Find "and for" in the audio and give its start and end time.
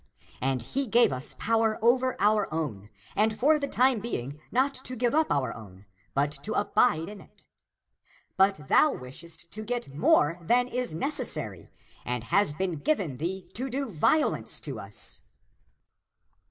3.15-3.59